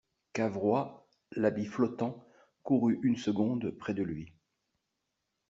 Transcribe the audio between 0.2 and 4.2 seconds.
Cavrois, l'habit flottant, courut, une seconde, près de